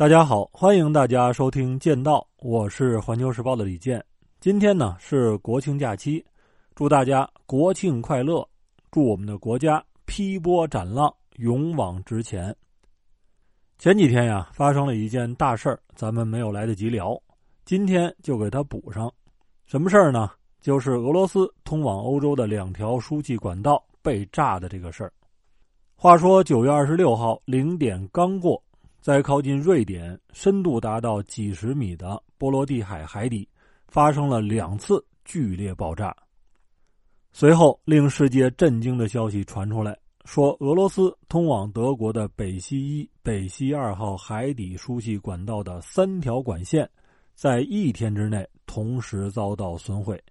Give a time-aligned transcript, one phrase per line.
[0.00, 4.02] 大家好，欢迎大家收听《剑道》，我是环球时报的李健。
[4.40, 6.24] 今天呢是国庆假期，
[6.74, 8.42] 祝大家国庆快乐！
[8.90, 12.56] 祝我们的国家劈波斩浪，勇往直前。
[13.78, 17.14] 前几天呀，发生了一件大事儿，咱们没有来得及聊，
[17.66, 19.12] 今天就给它补上。
[19.66, 20.30] 什么事儿呢？
[20.62, 25.12] 就是俄罗斯通往欧洲的两条输气管道被炸的这个事儿。
[25.94, 28.62] 话说九月二十六号零点刚过。
[29.00, 33.48] 在靠近瑞典、深度达到几十米的波罗的海海底，
[33.88, 36.14] 发生了两次剧烈爆炸。
[37.32, 46.86] 随后，令世界震惊的消息传出来，说俄罗斯通往德国的北溪一、北溪二号海底输气管道的三条管线，
[47.34, 50.22] 在一天之内同时遭到损毁。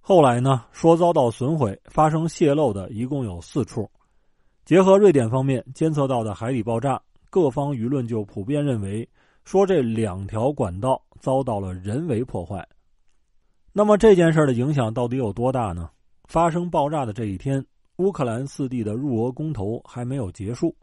[0.00, 3.90] 后来呢，说遭到损毁、发生泄漏的一共有四处。
[4.64, 6.98] 结合瑞典方面监测到的海底爆炸。
[7.30, 9.08] 各方舆论就普遍认为，
[9.44, 12.66] 说这两条管道遭到了人为破坏。
[13.72, 15.90] 那么这件事的影响到底有多大呢？
[16.24, 17.64] 发生爆炸的这一天，
[17.96, 20.74] 乌克兰四地的入俄公投还没有结束。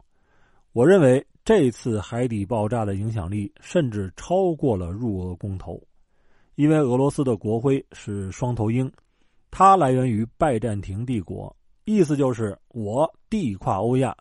[0.72, 5.80] 我认为这次海底爆炸的影响力甚至超过了入俄公投，
[6.56, 8.90] 因为俄罗斯的国徽是双头鹰，
[9.50, 14.16] 它来源于拜占庭帝国，意思就是我地跨欧亚。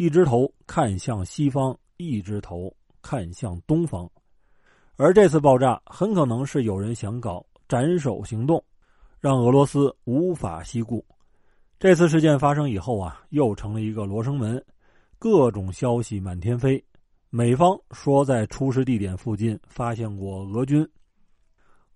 [0.00, 4.10] 一只头看向西方，一只头看向东方，
[4.96, 8.64] 而这次爆炸很可能是有人想搞斩首行动，
[9.20, 11.04] 让俄罗斯无法西顾。
[11.78, 14.64] 这次事件发生以后啊，又成了一个罗生门，
[15.18, 16.82] 各种消息满天飞。
[17.28, 20.88] 美方说在出事地点附近发现过俄军，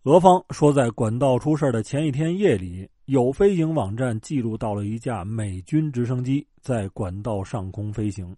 [0.04, 2.88] 俄方说在管道出事的前一天夜里。
[3.06, 8.34] 有飞行网站记录到了一架美军直升机在管道上空飞行，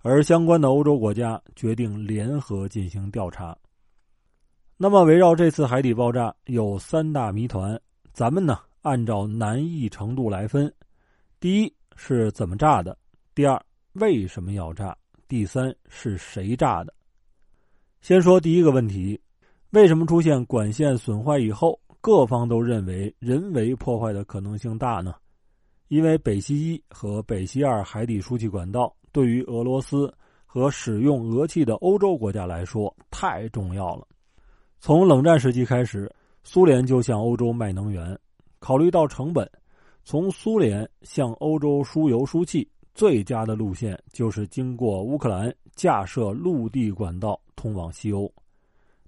[0.00, 3.54] 而相关的欧洲国家决定联合进行调查。
[4.78, 7.78] 那么，围绕这次海底爆炸有三大谜团，
[8.14, 10.72] 咱们呢按照难易程度来分：
[11.38, 12.96] 第一是怎么炸的；
[13.34, 13.62] 第二
[13.92, 14.94] 为什么要炸；
[15.28, 16.94] 第三是谁炸的。
[18.00, 19.20] 先说第一个问题：
[19.72, 21.80] 为什么出现管线损坏以后？
[22.02, 25.14] 各方都认为人为破坏的可能性大呢，
[25.88, 30.12] 因为北溪一和北溪二海底输气管道对于俄罗斯
[30.44, 34.06] 和使用俄气的欧洲国家来说太重要了。
[34.78, 36.12] 从冷战时期开始，
[36.42, 38.18] 苏联就向欧洲卖能源，
[38.58, 39.50] 考虑到成本，
[40.04, 48.30] 从苏联向欧洲输油输气最佳的路线就是经过乌克兰架设陆地管道通往西欧，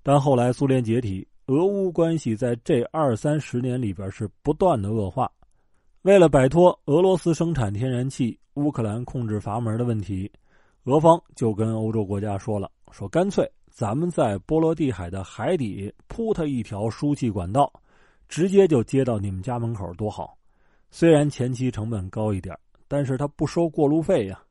[0.04, 1.26] 但后来苏联解体。
[1.48, 5.30] 俄乌关系在这二三十年里边是不断的恶化。
[6.00, 10.32] 为了摆脱俄罗斯生产天然气、乌克兰控制阀门的问题，
[10.84, 17.70] 俄方就跟欧洲国家说了：“说干脆咱们在波罗的海的海底铺他一条输气管道，
[18.26, 20.34] 直接就接到你们家门口，多好！
[20.90, 24.42] 虽然前期成本高一点，但是他不收过路费呀。”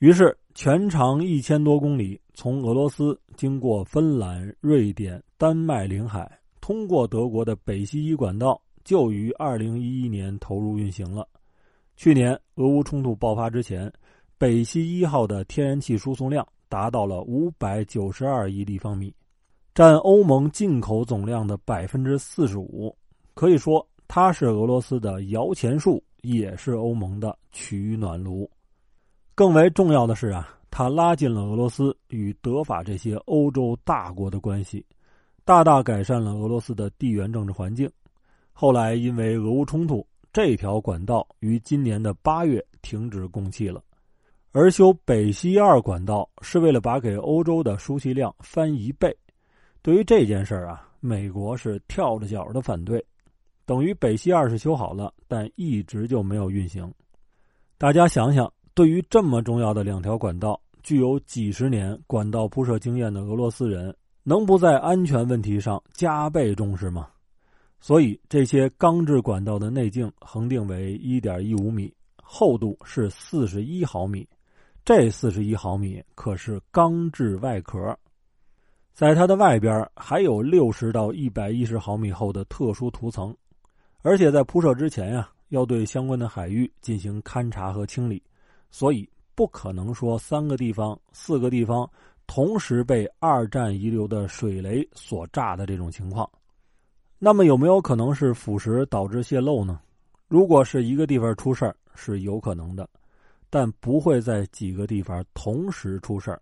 [0.00, 11.28] 于是，全长一千多公里，从俄罗斯经过芬兰、瑞典、丹麦领海，通过德国的北溪一管道，就于二零一一年投入运行了。
[11.96, 13.92] 去年俄乌冲突爆发之前，
[14.38, 19.14] 北溪一号的天然气输送量达到了五百九十二亿立方米，
[19.74, 22.96] 占欧盟进口总量的百分之四十五。
[23.34, 28.50] 可以说，它是俄罗斯的摇钱树，也是欧盟的取暖炉。
[29.40, 34.84] 更为重要的是啊，它拉近了俄罗斯与德法这些欧洲大国的关系，
[35.46, 37.90] 大大改善了俄罗斯的地缘政治环境。
[38.52, 43.82] 后来因为俄乌冲突，这条管道于今年的八月停止供气了。
[44.52, 49.16] 而修北溪二管道是为了把给欧洲的输气量翻一倍。
[49.80, 53.02] 对于这件事儿啊，美国是跳着脚的反对，
[53.64, 56.92] 等于北溪二是修好了，但一直就没有运行。
[57.78, 58.52] 大家想想。
[58.74, 67.08] 对于这么重要的两条管道，具有几十年管道铺设经验的俄罗斯人，能不在安全问题上加倍重视吗？
[67.80, 74.26] 所以，这些钢制管道的内径恒定为一点一五米，厚度是四十一毫米。
[74.84, 77.96] 这四十一毫米可是钢制外壳，
[78.92, 83.34] 在它的外边还有六十到一百一十毫米厚的特殊涂层，
[84.02, 88.22] 而且在铺设之前呀，要对相关的海域进行勘察和清理。
[88.70, 91.88] 所以不可能说三个地方、四个地方
[92.26, 96.28] 同时被二战遗留的水雷所炸的这种情况。
[97.18, 99.80] 那么有没有可能是腐蚀导致泄漏呢？
[100.28, 102.88] 如果是一个地方出事儿是有可能的，
[103.50, 106.40] 但不会在几个地方同时出事儿。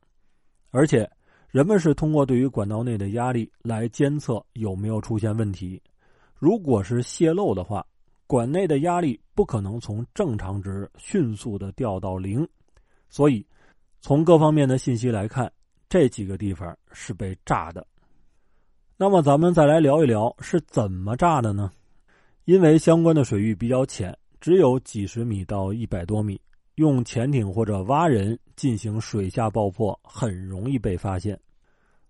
[0.71, 1.11] 而且
[1.51, 5.83] 人们是通过对于管道内的压力来监测有没有出现问题。
[6.35, 7.85] 如果是泄漏的话，
[8.29, 12.47] 管内的压力不可能从正常值迅速的掉到零，
[13.09, 13.45] 所以
[14.03, 15.51] 从各方面的信息来看，
[15.89, 17.85] 这几个地方是被炸的。
[18.99, 21.73] 那么咱们再来聊一聊是怎么炸的呢？
[22.45, 26.39] 因为相关的水域比较浅，只有几十米到一百多米，
[26.75, 31.39] 用潜艇或者蛙人进行水下爆破很容易被发现，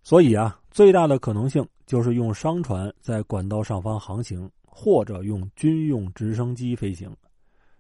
[0.03, 7.15] 所以啊，最大的可能性就是用商船在管道上方航行，或者用军用直升机飞行，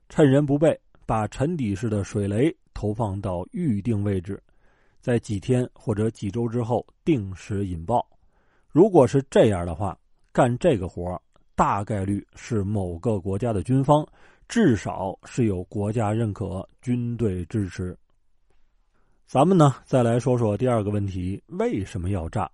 [0.08, 4.42] 趁人不备，把沉底式的水雷投放到预定位置，
[5.00, 8.06] 在几天或者几周之后定时引爆。
[8.70, 9.98] 如果是这样的话，
[10.32, 11.20] 干这个活
[11.54, 14.06] 大概率是某个国家的军方，
[14.48, 17.96] 至少是有国家认可、军队支持。
[19.26, 22.50] 咱们呢，再来说说第二个问题：为什么要炸？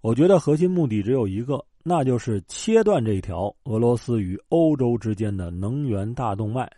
[0.00, 6.70] 我觉得核心目的只有一个，那就是切断这条俄罗斯与欧洲之间的能源大动脉，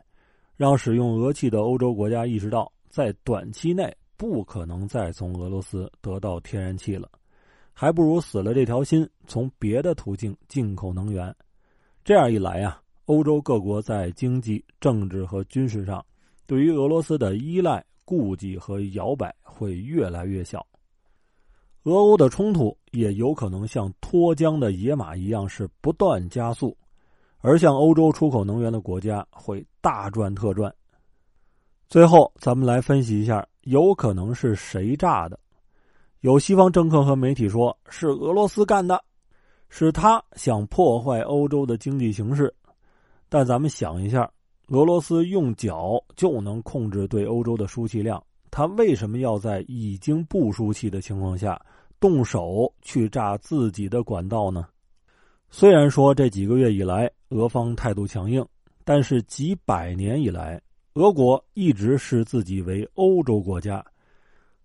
[0.57, 7.09] 让使用俄气的欧洲国家意识到，在短期内不可能再从俄罗斯得到天然气了，
[7.73, 11.35] 还不如死了这条心，从别的途径进口能源。
[12.05, 16.05] 这样一来啊，欧洲各国在经济、政治和军事上
[16.47, 20.65] 对于俄罗斯的依赖、顾忌和摇摆会越来越小。
[21.85, 26.77] 俄欧的冲突也有可能像脱缰的野马一样是不断加速，
[27.39, 30.75] 而向欧洲出口能源的国家会大赚特赚。
[31.89, 35.39] 最后，咱们来分析一下，有可能是谁炸的？
[36.21, 39.03] 有西方政客和媒体说是俄罗斯干的。
[39.73, 42.53] 是他想破坏欧洲的经济形势，
[43.29, 44.29] 但咱们想一下，
[44.67, 51.61] 俄罗斯用脚就能控制对欧洲的输气量，他为什么要在已经不输气的情况下
[52.01, 54.67] 动手去炸自己的管道呢？
[55.51, 58.45] 虽然说这几个月以来俄方态度强硬，
[58.85, 60.61] 但是几百年以来，
[60.95, 63.85] 俄国一直视自己为欧洲国家，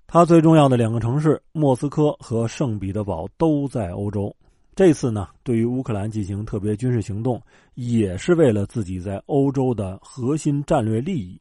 [0.07, 4.35] 它最重要的两个城市莫斯科和圣彼得堡都在欧洲。
[4.75, 7.41] 这次呢，对于乌克兰进行特别军事行动，
[7.75, 11.39] 也是为了自己在欧洲的核心战略利益。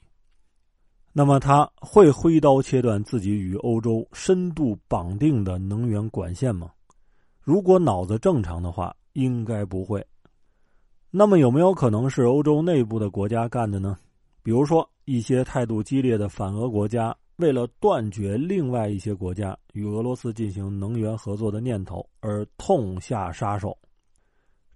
[1.17, 6.71] 那么，他会挥刀切断自己与欧洲深度绑定的能源管线吗？
[7.41, 10.05] 如果脑子正常的话，应该不会。
[11.13, 13.97] 那么，有没有可能是欧洲内部的国家干的呢？
[14.43, 17.17] 比如说，一些态度激烈的反俄国家。
[17.39, 23.77] 为了断绝另外一些国家与俄罗斯进行能源合作的念头而痛下杀手，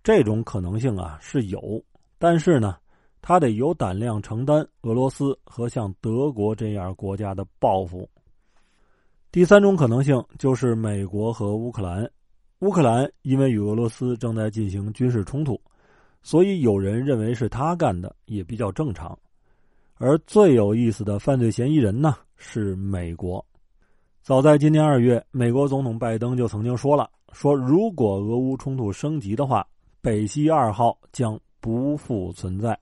[0.03, 1.81] 这种可能性啊是有，
[2.19, 2.77] 但是呢，
[3.21, 8.09] 他得有胆量承担俄罗斯和像德国这样国家的报复。
[9.31, 12.11] 第三种可能性就是美国和乌克兰，
[12.61, 15.61] 乌克兰因为与俄罗斯正在进行军事冲突，
[16.23, 19.17] 所以有人认为是他干的，也比较正常。
[19.97, 22.17] 而最有意思的犯罪嫌疑人呢？
[22.37, 23.45] 是美国。
[24.23, 29.67] 早在今年二月，美国总统拜登就曾经说了：“说如果俄乌冲突升级的话，
[30.01, 32.79] 北溪二号将不复存在。”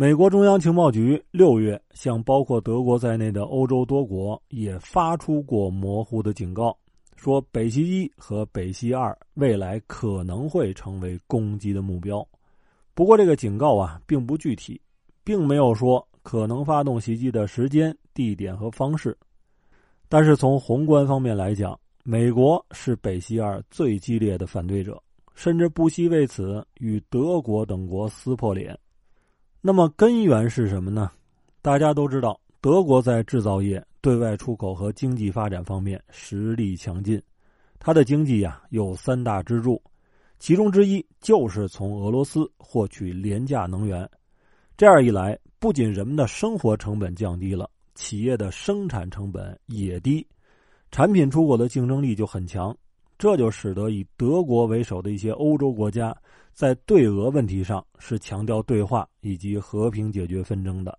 [0.00, 6.78] 美国中央情报局六月向包括德国在内的欧洲多国也发出过模糊的警告，
[7.16, 12.24] 说北溪一和北溪二未来可能会成为攻击的目标。
[12.94, 14.80] 不过，这个警告啊，并不具体，
[15.24, 17.92] 并没有说可能发动袭击的时间。
[18.14, 19.18] 地点和方式，
[20.08, 25.02] 但是从宏观方面来讲，美国是北溪二最激烈的反对者，
[25.34, 28.78] 甚至不惜为此与德国等国撕破脸。
[29.60, 31.10] 那么根源是什么呢？
[31.60, 37.20] 大家都知道，德国在制造业、对外出口和经济发展方面实力强劲，
[37.78, 39.82] 它的经济呀有三大支柱，
[40.38, 44.08] 其中之一就是从俄罗斯获取廉价能源。
[44.76, 47.68] 这样一来，不仅人们的生活成本降低了。
[47.96, 50.24] 企业的生产成本也低，
[50.92, 52.74] 产品出口的竞争力就很强，
[53.18, 56.16] 这就使得以德国为首的一些欧洲国家
[56.52, 60.96] 在对俄问题上是强调对话以及和平解决纷争的，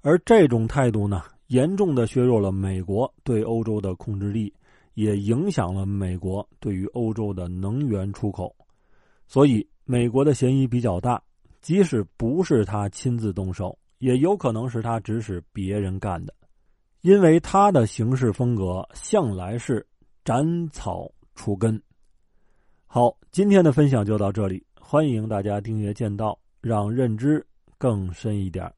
[0.00, 4.52] 而这种态度呢，严重的削弱了美国对欧洲的控制力，
[4.94, 8.54] 也影响了美国对于欧洲的能源出口，
[9.26, 11.22] 所以美国的嫌疑比较大，
[11.60, 13.78] 即使不是他亲自动手。
[13.98, 16.34] 也有可能是他指使别人干的，
[17.00, 19.86] 因为他的行事风格向来是
[20.22, 21.80] 斩草除根。
[22.86, 26.32] 好，今天的分享就到这里，欢迎大家订阅《剑道》，
[26.68, 27.46] 让认知
[27.78, 28.72] 更深一点。